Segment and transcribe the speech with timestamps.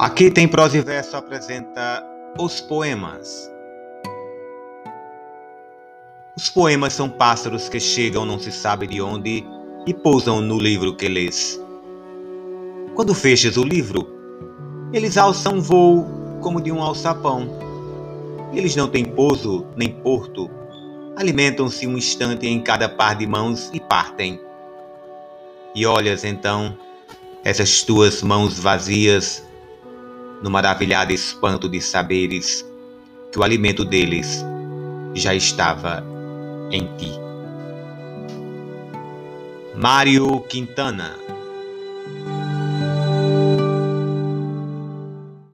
[0.00, 2.02] Aqui tem prosa e verso apresenta
[2.38, 3.52] os poemas.
[6.34, 9.44] Os poemas são pássaros que chegam não se sabe de onde
[9.86, 11.60] e pousam no livro que lês.
[12.94, 14.08] Quando fechas o livro,
[14.90, 16.06] eles alçam voo
[16.40, 17.50] como de um alçapão.
[18.54, 20.48] Eles não têm pouso nem porto,
[21.14, 24.40] alimentam-se um instante em cada par de mãos e partem.
[25.74, 26.74] E olhas então
[27.44, 29.49] essas tuas mãos vazias
[30.42, 32.66] no maravilhado espanto de saberes
[33.30, 34.44] que o alimento deles
[35.14, 36.04] já estava
[36.70, 37.12] em ti.
[39.76, 41.16] Mário Quintana